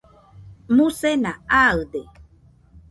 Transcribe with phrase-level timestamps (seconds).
[0.75, 1.31] musena
[1.63, 2.01] aɨde